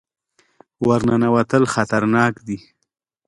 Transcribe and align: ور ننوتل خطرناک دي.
ور 0.87 1.01
ننوتل 1.09 1.63
خطرناک 1.73 2.33
دي. 2.47 2.57